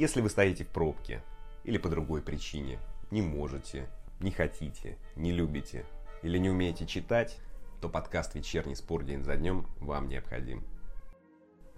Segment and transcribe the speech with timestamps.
[0.00, 1.22] Если вы стоите в пробке
[1.62, 2.78] или по другой причине,
[3.10, 3.86] не можете,
[4.18, 5.84] не хотите, не любите
[6.22, 7.36] или не умеете читать,
[7.82, 10.64] то подкаст «Вечерний спор день за днем» вам необходим.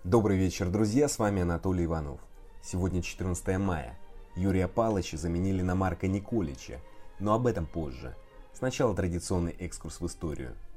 [0.05, 2.21] Добрый вечер, друзья, с вами Анатолий Иванов.
[2.63, 3.99] Сегодня 14 мая.
[4.36, 6.79] Юрия Палыча заменили на Марка Николича,
[7.18, 8.14] но об этом позже.
[8.53, 10.54] Сначала традиционный экскурс в историю–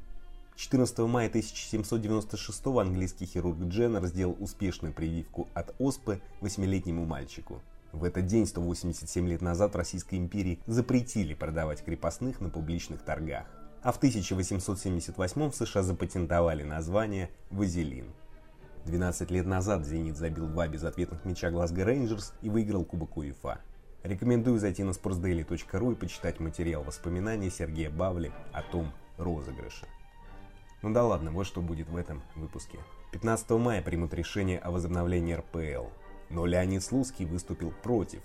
[0.56, 7.62] 14 мая 1796 английский хирург Дженнер сделал успешную прививку от оспы 8-летнему мальчику.
[7.91, 13.45] В этот день, 187 лет назад, Российской империи запретили продавать крепостных на публичных торгах.
[13.84, 18.08] А в 1878 в США запатентовали название «Вазелин».
[18.86, 23.59] 12 лет назад «Зенит» забил два безответных мяча Глазго Рейнджерс и выиграл Кубок УЕФА.
[24.03, 29.86] Рекомендую зайти на sportsdaily.ru и почитать материал воспоминаний Сергея Бавли о том розыгрыше.
[30.82, 32.80] Ну да ладно, вот что будет в этом выпуске.
[33.12, 35.88] 15 мая примут решение о возобновлении РПЛ.
[36.30, 38.22] Но Леонид Слуцкий выступил против.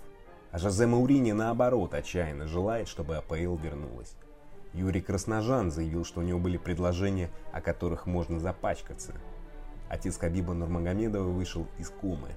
[0.51, 4.15] А Жозе Маурини наоборот отчаянно желает, чтобы АПЛ вернулась.
[4.73, 9.13] Юрий Красножан заявил, что у него были предложения, о которых можно запачкаться.
[9.89, 12.29] Отец Хабиба Нурмагомедова вышел из комы.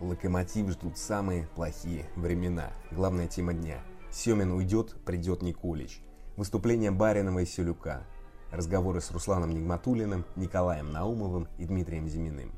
[0.00, 2.70] Локомотив ждут самые плохие времена.
[2.90, 3.80] Главная тема дня.
[4.10, 6.00] Семин уйдет, придет Николич.
[6.36, 8.04] Выступление Баринова и Селюка.
[8.50, 12.52] Разговоры с Русланом Нигматулиным, Николаем Наумовым и Дмитрием Зиминым.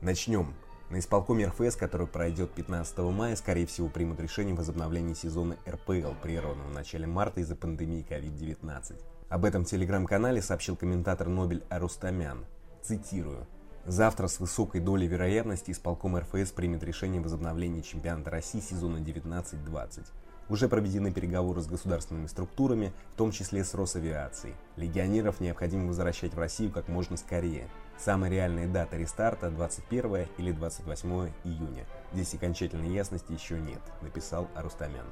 [0.00, 0.54] Начнем.
[0.90, 6.68] На исполкоме РФС, который пройдет 15 мая, скорее всего примут решение возобновления сезона РПЛ, прерванного
[6.68, 9.00] в начале марта из-за пандемии COVID-19.
[9.30, 12.44] Об этом в телеграм-канале сообщил комментатор Нобель Арустамян.
[12.82, 13.46] Цитирую.
[13.86, 20.04] Завтра с высокой долей вероятности исполком РФС примет решение возобновления чемпионата России сезона 19-20.
[20.52, 24.54] Уже проведены переговоры с государственными структурами, в том числе с Росавиацией.
[24.76, 27.70] Легионеров необходимо возвращать в Россию как можно скорее.
[27.98, 31.86] Самая реальная дата рестарта 21 или 28 июня.
[32.12, 35.06] Здесь окончательной ясности еще нет, написал Арустамян.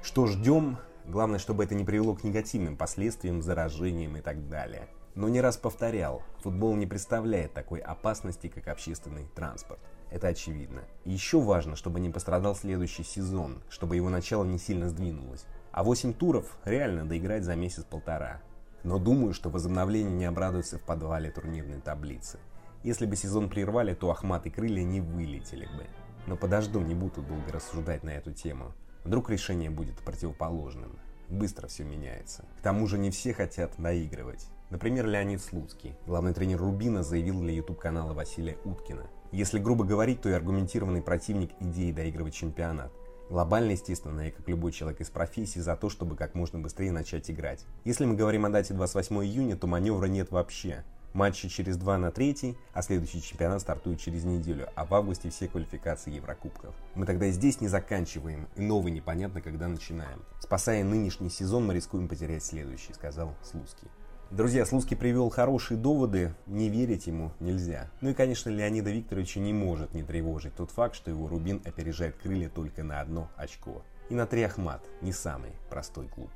[0.00, 0.78] Что ждем?
[1.04, 4.88] Главное, чтобы это не привело к негативным последствиям, заражениям и так далее.
[5.16, 9.80] Но не раз повторял, футбол не представляет такой опасности, как общественный транспорт.
[10.10, 10.82] Это очевидно.
[11.04, 15.46] И еще важно, чтобы не пострадал следующий сезон, чтобы его начало не сильно сдвинулось.
[15.72, 18.42] А 8 туров реально доиграть за месяц-полтора.
[18.84, 22.38] Но думаю, что возобновление не обрадуется в подвале турнирной таблицы.
[22.82, 25.86] Если бы сезон прервали, то Ахмат и Крылья не вылетели бы.
[26.26, 28.74] Но подожду, не буду долго рассуждать на эту тему.
[29.02, 30.98] Вдруг решение будет противоположным.
[31.30, 32.44] Быстро все меняется.
[32.58, 34.46] К тому же не все хотят доигрывать.
[34.70, 39.06] Например, Леонид Слуцкий, главный тренер Рубина, заявил для YouTube-канала Василия Уткина.
[39.30, 42.92] Если грубо говорить, то и аргументированный противник идеи доигрывать чемпионат.
[43.30, 47.30] Глобально, естественно, я, как любой человек из профессии, за то, чтобы как можно быстрее начать
[47.30, 47.64] играть.
[47.84, 50.84] Если мы говорим о дате 28 июня, то маневра нет вообще.
[51.12, 55.46] Матчи через 2 на 3, а следующий чемпионат стартует через неделю, а в августе все
[55.46, 56.74] квалификации Еврокубков.
[56.96, 60.22] Мы тогда здесь не заканчиваем, и новый непонятно когда начинаем.
[60.40, 63.88] Спасая нынешний сезон, мы рискуем потерять следующий, сказал Слуцкий.
[64.32, 67.88] Друзья, Слуцкий привел хорошие доводы, не верить ему нельзя.
[68.00, 72.16] Ну и, конечно, Леонида Викторовича не может не тревожить тот факт, что его Рубин опережает
[72.16, 73.82] крылья только на одно очко.
[74.10, 76.30] И на три Ахмат, не самый простой клуб.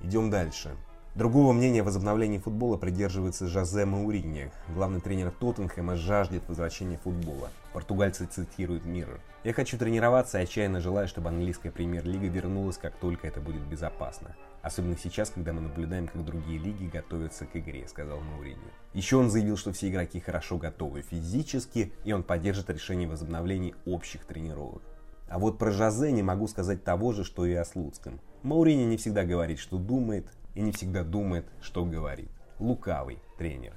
[0.00, 0.70] Идем дальше.
[1.14, 4.50] Другого мнения о возобновлении футбола придерживается Жозе Мауриньо.
[4.74, 7.50] Главный тренер Тоттенхэма жаждет возвращения футбола.
[7.74, 9.20] Португальцы цитируют Миррор.
[9.44, 14.34] «Я хочу тренироваться и отчаянно желаю, чтобы английская премьер-лига вернулась, как только это будет безопасно.
[14.62, 18.70] Особенно сейчас, когда мы наблюдаем, как другие лиги готовятся к игре»,— сказал Мауриньо.
[18.94, 24.24] Еще он заявил, что все игроки хорошо готовы физически, и он поддержит решение возобновления общих
[24.24, 24.82] тренировок.
[25.28, 28.20] А вот про Жозе не могу сказать того же, что и о Слуцком.
[28.42, 32.30] Маурини не всегда говорит, что думает, и не всегда думает, что говорит.
[32.58, 33.74] Лукавый тренер.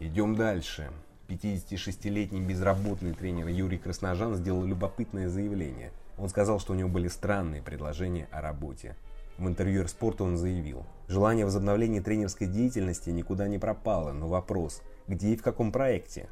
[0.00, 0.90] Идем дальше.
[1.28, 5.92] 56-летний безработный тренер Юрий Красножан сделал любопытное заявление.
[6.18, 8.96] Он сказал, что у него были странные предложения о работе.
[9.36, 15.30] В интервью спорту он заявил, желание возобновления тренерской деятельности никуда не пропало, но вопрос, где
[15.30, 16.28] и в каком проекте?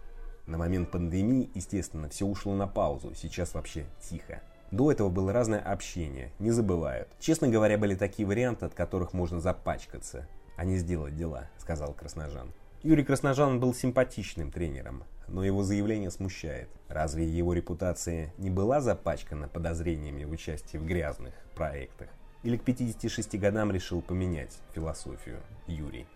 [0.47, 4.41] На момент пандемии, естественно, все ушло на паузу, сейчас вообще тихо.
[4.71, 7.09] До этого было разное общение, не забывают.
[7.19, 12.53] Честно говоря, были такие варианты, от которых можно запачкаться, а не сделать дела, сказал Красножан.
[12.85, 16.69] Юрий Красножан был симпатичным тренером, но его заявление смущает.
[16.89, 22.09] Разве его репутация не была запачкана подозрениями в участии в грязных проектах?
[22.43, 26.07] Или к 56 годам решил поменять философию Юрий?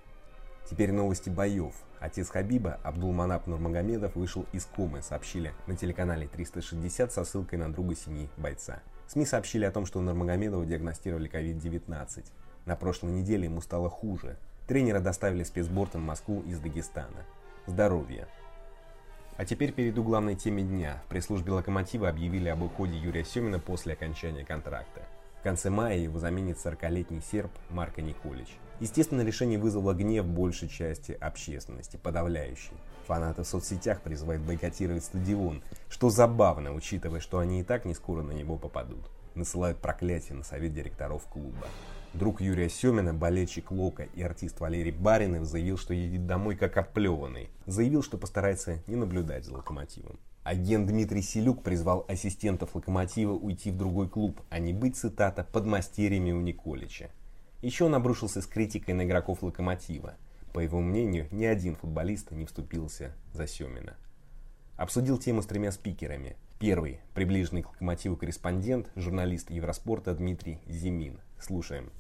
[0.69, 1.75] Теперь новости боев.
[2.01, 7.95] Отец Хабиба, Абдулманап Нурмагомедов, вышел из комы, сообщили на телеканале 360 со ссылкой на друга
[7.95, 8.83] семьи бойца.
[9.07, 12.25] СМИ сообщили о том, что у Нурмагомедова диагностировали COVID-19.
[12.65, 14.37] На прошлой неделе ему стало хуже.
[14.67, 17.25] Тренера доставили спецбортом в Москву из Дагестана.
[17.67, 18.27] Здоровье.
[19.37, 21.01] А теперь перейду к главной теме дня.
[21.05, 25.03] В пресс-службе «Локомотива» объявили об уходе Юрия Семина после окончания контракта.
[25.47, 28.49] Конце мая его заменит 40-летний серб Марко Николич.
[28.81, 32.73] Естественно, решение вызвало гнев большей части общественности, подавляющей.
[33.07, 38.23] Фанаты в соцсетях призывают бойкотировать стадион, что забавно, учитывая, что они и так не скоро
[38.23, 39.09] на него попадут.
[39.37, 41.69] Насылают проклятие на совет директоров клуба.
[42.13, 47.51] Друг Юрия Семина, болельщик Лока и артист Валерий Баринов заявил, что едет домой как оплеванный.
[47.67, 50.19] Заявил, что постарается не наблюдать за локомотивом.
[50.47, 56.31] Агент Дмитрий Селюк призвал ассистентов локомотива уйти в другой клуб, а не быть, цитата, подмастерьями
[56.31, 57.11] у Николича.
[57.63, 60.15] Еще он обрушился с критикой на игроков локомотива.
[60.55, 63.97] По его мнению, ни один футболист не вступился за Семина.
[64.77, 66.37] Обсудил тему с тремя спикерами.
[66.61, 71.19] Первый– приближенный к локомотиву корреспондент, журналист Евроспорта Дмитрий Зимин.
[71.41, 71.91] Слушаем.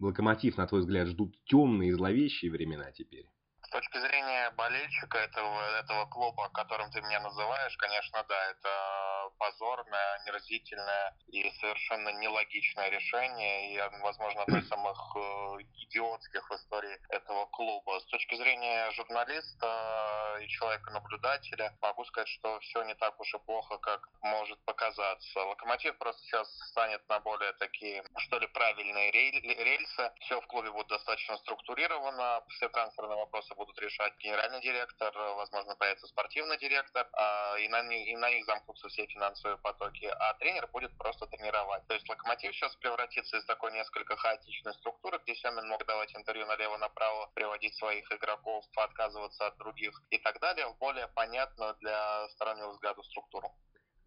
[0.00, 3.28] Локомотив, на твой взгляд, ждут темные и зловещие времена теперь?
[3.68, 10.14] С точки зрения болельщика этого, этого клуба, которым ты меня называешь, конечно, да, это позорное,
[10.14, 17.44] омерзительное и совершенно нелогичное решение, и, возможно, одно из самых э, идиотских в истории этого
[17.46, 18.00] клуба.
[18.00, 23.76] С точки зрения журналиста и человека-наблюдателя, могу сказать, что все не так уж и плохо,
[23.78, 25.44] как может показаться.
[25.44, 30.10] Локомотив просто сейчас станет на более такие, что ли, правильные рельсы.
[30.20, 36.06] Все в клубе будет достаточно структурировано, все трансферные вопросы будут решать генеральный директор, возможно, появится
[36.06, 40.68] спортивный директор, а, и на, них, и на них замкнутся все финансовые потоки, а тренер
[40.68, 41.86] будет просто тренировать.
[41.88, 46.46] То есть Локомотив сейчас превратится из такой несколько хаотичной структуры, где Семин мог давать интервью
[46.46, 52.70] налево-направо, приводить своих игроков, отказываться от других и так далее, в более понятную для стороннего
[52.70, 53.52] взгляда структуру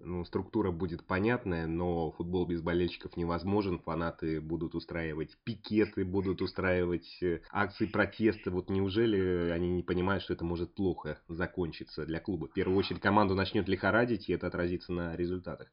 [0.03, 3.79] ну, структура будет понятная, но футбол без болельщиков невозможен.
[3.79, 8.51] Фанаты будут устраивать пикеты, будут устраивать э, акции протеста.
[8.51, 12.47] Вот неужели они не понимают, что это может плохо закончиться для клуба?
[12.47, 15.71] В первую очередь команду начнет лихорадить, и это отразится на результатах.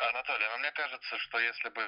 [0.00, 1.80] Анатолий, ну, мне кажется, что если бы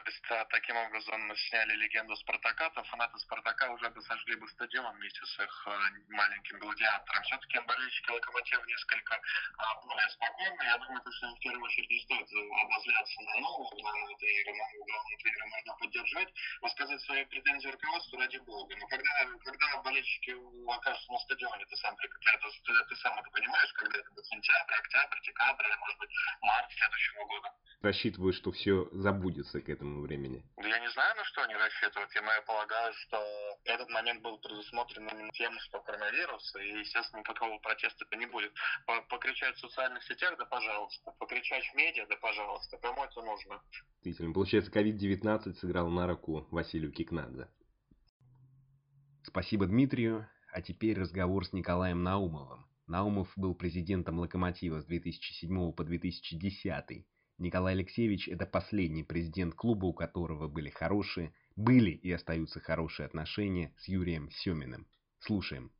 [0.50, 5.38] таким образом сняли легенду Спартака, то фанаты Спартака уже бы сожгли бы стадион вместе с
[5.40, 5.70] их э,
[6.08, 7.22] маленьким гладиатором.
[7.25, 9.20] Все-таки болельщики Локомотива несколько
[9.58, 10.62] а, более спокойны.
[10.62, 15.19] Я думаю, что в первую очередь не стоит обозляться на нового главного тренера, нового главного
[15.19, 16.32] тренера можно поддержать,
[16.62, 18.76] высказать свои претензии руководству ради бога.
[18.76, 19.10] Но когда,
[19.44, 20.37] когда болельщики
[20.69, 24.75] окажутся на стадионе, ты сам, ты, ты, ты сам это понимаешь, когда это будет сентябрь,
[24.75, 26.10] октябрь, декабрь, или, может быть,
[26.43, 27.50] март следующего года
[27.84, 30.45] рассчитывают, что все забудется к этому времени?
[30.56, 32.11] Я не знаю, на что они рассчитывают.
[32.15, 33.19] Я, полагаю, что
[33.65, 38.53] этот момент был предусмотрен именно тем, что коронавирус, и, естественно, никакого протеста не будет.
[39.09, 41.12] Покричать в социальных сетях, да пожалуйста.
[41.19, 42.79] Покричать в медиа, да пожалуйста.
[42.79, 43.62] Кому это нужно?
[44.03, 47.49] Действительно, получается, COVID-19 сыграл на руку Василию Кикнадзе.
[49.23, 50.29] Спасибо Дмитрию.
[50.53, 52.67] А теперь разговор с Николаем Наумовым.
[52.87, 57.06] Наумов был президентом «Локомотива» с 2007 по 2010
[57.38, 63.75] Николай Алексеевич– это последний президент клуба, у которого были хорошие, были и остаются хорошие отношения
[63.78, 64.86] с Юрием Семиным.
[65.19, 65.72] Слушаем.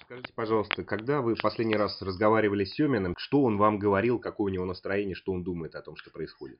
[0.00, 4.54] Скажите, пожалуйста, когда вы последний раз разговаривали с Семиным, что он вам говорил, какое у
[4.54, 6.58] него настроение, что он думает о том, что происходит?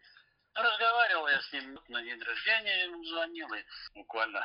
[0.55, 4.41] Разговаривал я с ним на день рождения, ему звонил, и буквально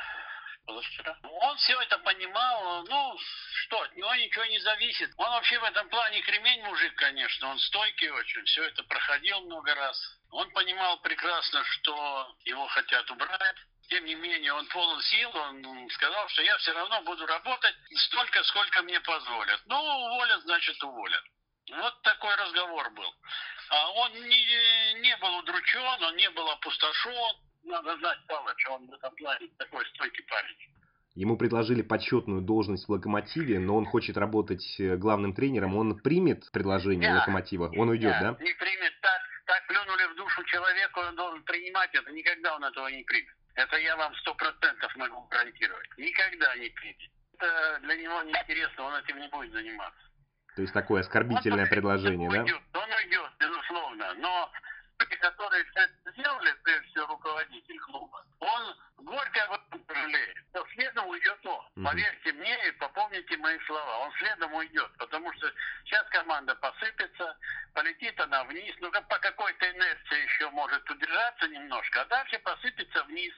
[0.66, 1.18] позавчера.
[1.22, 3.18] Он все это понимал, ну,
[3.64, 5.10] что, от него ничего не зависит.
[5.16, 9.74] Он вообще в этом плане кремень мужик, конечно, он стойкий очень, все это проходил много
[9.74, 9.98] раз.
[10.30, 13.56] Он понимал прекрасно, что его хотят убрать.
[13.88, 17.74] Тем не менее, он полон сил, он сказал, что я все равно буду работать
[18.06, 19.60] столько, сколько мне позволят.
[19.66, 21.24] Ну, уволят, значит, уволят.
[21.72, 23.14] Вот такой разговор был.
[23.70, 28.92] А он не, не был удручен, он не был опустошен надо знать Павловича, он в
[28.92, 30.56] этом плане такой стойкий парень.
[31.14, 35.76] Ему предложили почетную должность в «Локомотиве», но он хочет работать э, главным тренером.
[35.76, 37.18] Он примет предложение Нет.
[37.20, 37.72] «Локомотива»?
[37.76, 38.44] Он уйдет, Нет, да?
[38.44, 38.92] не примет.
[39.00, 42.10] Так, так плюнули в душу человеку, он должен принимать это.
[42.12, 43.34] Никогда он этого не примет.
[43.54, 45.88] Это я вам сто процентов могу гарантировать.
[45.98, 47.10] Никогда не примет.
[47.34, 50.00] Это для него неинтересно, он этим не будет заниматься.
[50.54, 52.42] То есть такое оскорбительное он предложение, да?
[52.42, 54.14] Уйдет, он уйдет, безусловно.
[54.18, 54.50] Но
[55.00, 60.36] люди, которые это сделали, прежде всего руководитель клуба, он горько об этом сожалеет.
[60.52, 61.66] Но следом уйдет он.
[61.76, 61.84] Mm-hmm.
[61.84, 63.98] Поверьте мне и попомните мои слова.
[63.98, 65.52] Он следом уйдет, потому что
[65.84, 67.36] сейчас команда посыпется,
[67.74, 73.32] полетит она вниз, ну по какой-то инерции еще может удержаться немножко, а дальше посыпется вниз.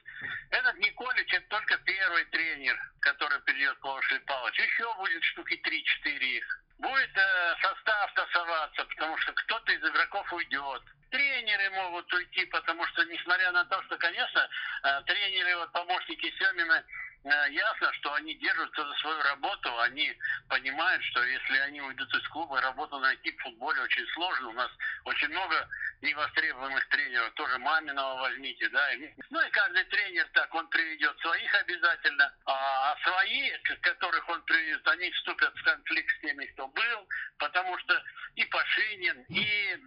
[0.50, 4.58] Этот Николич это только первый тренер, который перейдет к Василий Павлович.
[4.58, 5.60] Еще будет штуки
[6.04, 6.58] 3-4 их.
[6.78, 13.04] Будет э, состав тасоваться, потому что кто-то из игроков уйдет тренеры могут уйти, потому что,
[13.04, 14.48] несмотря на то, что, конечно,
[14.82, 16.82] э, тренеры, вот помощники Семина,
[17.24, 20.16] э, ясно, что они держатся за свою работу, они
[20.52, 24.48] понимают, что если они уйдут из клуба, работу найти в футболе очень сложно.
[24.48, 24.70] У нас
[25.04, 25.66] очень много
[26.02, 28.90] невостребованных тренеров, тоже Маминого возьмите, да.
[29.30, 35.10] Ну и каждый тренер так, он приведет своих обязательно, а свои, которых он приведет, они
[35.12, 38.02] вступят в конфликт с теми, кто был, потому что
[38.34, 39.78] и Пашинин, и э,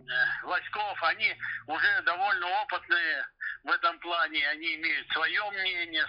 [0.46, 1.36] Васьков, они
[1.68, 3.28] уже довольно опытные
[3.66, 6.08] в этом плане, они имеют свое мнение,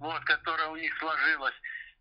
[0.00, 1.54] вот, которое у них сложилось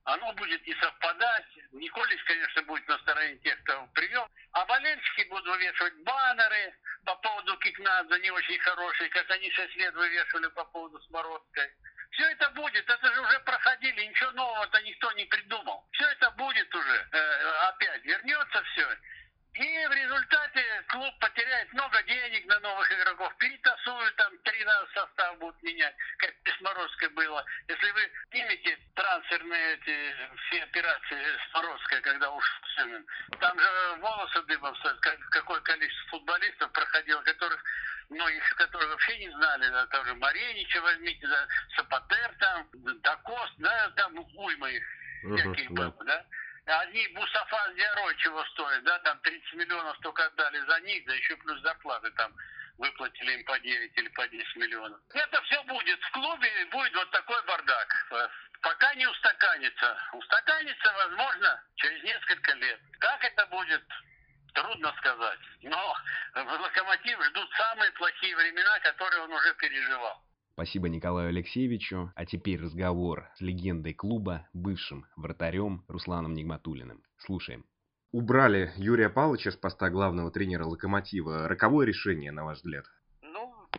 [0.05, 1.45] оно будет не совпадать.
[1.71, 4.27] Николич, конечно, будет на стороне тех, кто привел.
[4.53, 6.73] А болельщики будут вывешивать баннеры
[7.05, 11.71] по поводу Кикнадзе, не очень хорошие, как они 6 лет вывешивали по поводу Смородской.
[12.11, 15.87] Все это будет, это же уже проходили, ничего нового-то никто не придумал.
[15.91, 18.97] Все это будет уже, э, опять вернется все.
[19.53, 25.37] И в результате клуб потеряет много денег на новых игроков, перетасуют там, три раза состав
[25.39, 27.43] будут менять, как с Морозкой было.
[27.67, 28.78] Если вы снимете
[29.29, 30.15] трансферные эти
[30.47, 33.05] все операции с Морозкой, когда уж Семен,
[33.39, 33.67] там же
[33.99, 37.63] волосы дыбом стоят, как, какое количество футболистов проходило, которых
[38.09, 43.89] многих из которых вообще не знали, да, тоже Маренича возьмите, да, Сапатер там, Дакост, да,
[43.95, 44.83] там уйма их
[45.21, 46.25] всяких uh-huh, было, да.
[46.65, 46.79] да.
[46.81, 51.13] Одни Бусафа с Диарой чего стоят, да, там 30 миллионов только отдали за них, да
[51.13, 52.33] еще плюс зарплаты там
[52.79, 54.99] выплатили им по 9 или по 10 миллионов.
[55.13, 55.99] Это все будет.
[55.99, 58.07] В клубе будет вот такой бардак.
[58.61, 59.97] Пока не устаканится.
[60.13, 62.79] Устаканится, возможно, через несколько лет.
[62.99, 63.83] Как это будет,
[64.53, 65.39] трудно сказать.
[65.61, 65.95] Но
[66.33, 70.23] «Локомотив» ждут самые плохие времена, которые он уже переживал.
[70.53, 72.11] Спасибо Николаю Алексеевичу.
[72.15, 77.03] А теперь разговор с легендой клуба, бывшим вратарем Русланом Нигматулиным.
[77.17, 77.65] Слушаем.
[78.11, 81.47] Убрали Юрия Павловича с поста главного тренера «Локомотива».
[81.47, 82.85] Роковое решение, на ваш взгляд?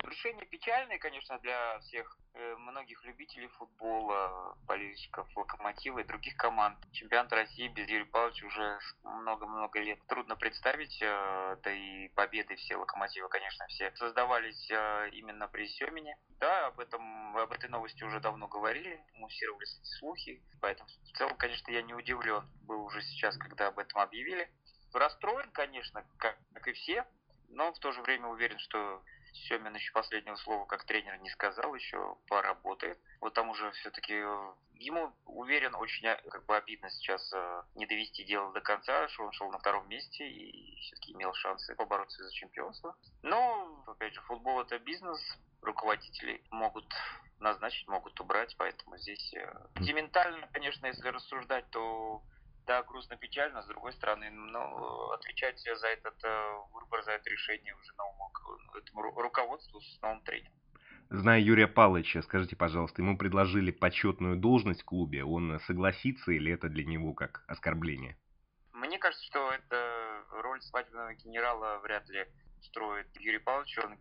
[0.05, 6.79] Решение печальное, конечно, для всех э, многих любителей футбола, болельщиков Локомотива и других команд.
[6.93, 9.99] Чемпионат России без Юрия Павловича уже много-много лет.
[10.07, 16.17] Трудно представить, э, да и победы все Локомотива, конечно, все создавались э, именно при Семене.
[16.39, 21.37] Да, об этом, об этой новости уже давно говорили, муссировались эти слухи, поэтому в целом,
[21.37, 24.49] конечно, я не удивлен был уже сейчас, когда об этом объявили.
[24.93, 27.07] Расстроен, конечно, как, как и все,
[27.49, 31.75] но в то же время уверен, что Семин еще последнего слова как тренер не сказал,
[31.75, 32.99] еще поработает.
[33.21, 37.87] Вот там уже все-таки э, ему, уверен, очень э, как бы обидно сейчас э, не
[37.87, 42.23] довести дело до конца, что он шел на втором месте и все-таки имел шансы побороться
[42.25, 42.97] за чемпионство.
[43.23, 45.21] Но, опять же, футбол это бизнес,
[45.63, 46.93] руководители могут
[47.39, 49.35] назначить, могут убрать, поэтому здесь
[49.77, 52.23] сентиментально, конечно, если рассуждать, то
[52.67, 56.23] да, грустно, печально, с другой стороны, но отвечать за этот
[56.73, 58.30] выбор, за это решение уже новому
[58.77, 60.53] этому руководству с новым тренером.
[61.11, 66.69] Зная Юрия Павловича, скажите, пожалуйста, ему предложили почетную должность в клубе, он согласится или это
[66.69, 68.17] для него как оскорбление?
[68.73, 72.27] Мне кажется, что это роль свадебного генерала вряд ли
[72.63, 73.79] строит Юрий Павлович.
[73.79, 73.99] Он,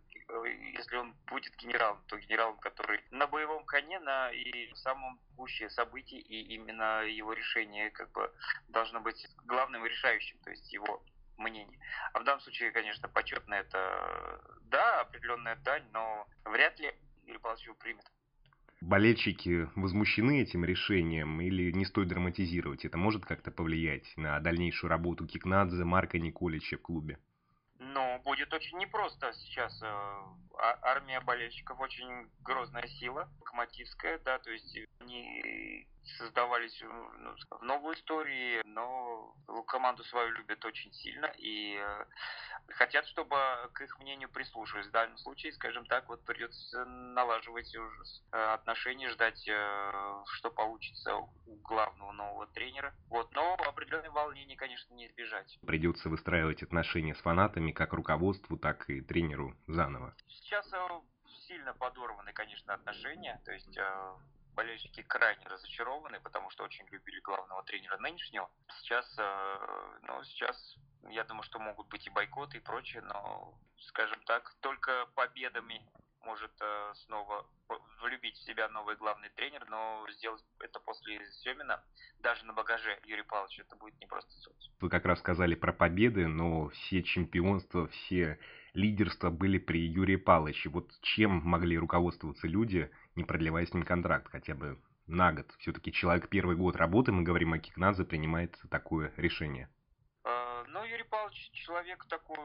[0.73, 6.19] если он будет генералом, то генералом, который на боевом коне, на и самом гуще событий,
[6.19, 8.31] и именно его решение как бы
[8.67, 11.03] должно быть главным и решающим, то есть его
[11.39, 11.79] мнение.
[12.13, 16.91] А в данном случае, конечно, почетно это да, определенная дань, но вряд ли
[17.25, 18.05] Юрий Павлович его примет.
[18.81, 22.85] Болельщики возмущены этим решением или не стоит драматизировать?
[22.85, 27.19] Это может как-то повлиять на дальнейшую работу Кикнадзе, Марка Николича в клубе?
[28.23, 29.81] будет очень непросто сейчас.
[29.81, 35.87] Э, а, армия болельщиков очень грозная сила, локомотивская, да, то есть они
[36.17, 39.35] создавались ну, в новой истории, но
[39.67, 42.05] команду свою любят очень сильно и э,
[42.69, 43.35] хотят, чтобы
[43.73, 44.87] к их мнению прислушивались.
[44.87, 51.29] В данном случае, скажем так, вот придется налаживать э, отношения, ждать, э, что получится у
[51.63, 52.93] главного нового тренера.
[53.09, 55.57] Вот, но определенные волнения, конечно, не избежать.
[55.65, 60.15] Придется выстраивать отношения с фанатами, как руководству, так и тренеру заново.
[60.27, 60.69] Сейчас
[61.47, 63.41] сильно подорваны, конечно, отношения.
[63.45, 63.77] То есть
[64.55, 68.49] болельщики крайне разочарованы, потому что очень любили главного тренера нынешнего.
[68.79, 70.75] Сейчас, э, ну, сейчас
[71.09, 75.81] я думаю, что могут быть и бойкоты и прочее, но, скажем так, только победами
[76.29, 77.45] может э, снова
[78.01, 81.83] влюбить в себя новый главный тренер, но сделать это после Семина,
[82.19, 84.71] даже на багаже Юрия Павловича, это будет не просто сделать.
[84.79, 88.39] Вы как раз сказали про победы, но все чемпионства, все
[88.73, 90.69] лидерства были при Юрии Павловиче.
[90.69, 95.47] Вот чем могли руководствоваться люди, не продлевая с ним контракт хотя бы на год.
[95.57, 99.67] Все-таки человек первый год работы, мы говорим о Кикнадзе, принимает такое решение.
[100.23, 102.37] А, ну, Юрий Павлович человек такой,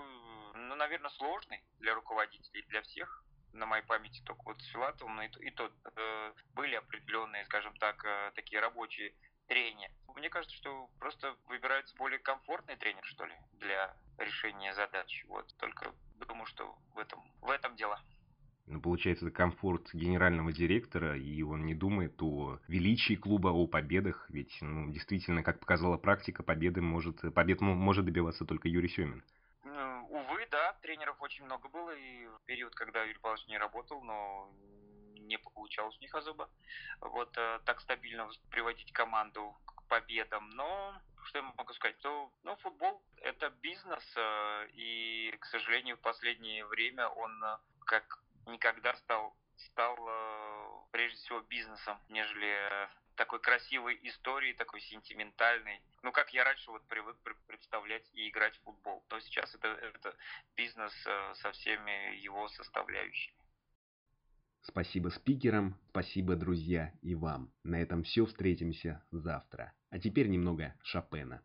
[0.55, 3.25] ну, наверное, сложный для руководителей, для всех.
[3.55, 7.75] На моей памяти только вот с Филатовым, но и, и то э, были определенные, скажем
[7.77, 9.15] так, э, такие рабочие
[9.47, 9.91] трения.
[10.15, 15.25] Мне кажется, что просто выбирается более комфортный тренер, что ли, для решения задач.
[15.29, 15.47] Вот.
[15.59, 15.93] Только
[16.27, 18.01] думаю, что в этом, в этом дело.
[18.67, 24.25] Ну, получается, это комфорт генерального директора, и он не думает о величии клуба, о победах,
[24.31, 29.23] ведь, ну, действительно, как показала практика, победы может, побед может добиваться только Юрий Семин.
[31.15, 34.51] Тренеров очень много было, и в период, когда Юрий Павлович не работал, но
[35.17, 36.51] не получалось у них особо
[37.01, 40.51] вот э, так стабильно приводить команду к победам.
[40.51, 40.95] Но
[41.25, 46.67] что я могу сказать, то ну, футбол это бизнес, э, и, к сожалению, в последнее
[46.67, 49.97] время он э, как никогда стал стал
[50.91, 55.81] прежде всего бизнесом, нежели такой красивой историей, такой сентиментальной.
[56.03, 57.17] Ну, как я раньше вот привык
[57.47, 59.05] представлять и играть в футбол.
[59.09, 60.17] То сейчас это, это
[60.57, 60.93] бизнес
[61.35, 63.35] со всеми его составляющими.
[64.63, 67.53] Спасибо спикерам, спасибо, друзья, и вам.
[67.65, 69.75] На этом все, встретимся завтра.
[69.91, 71.43] А теперь немного Шопена.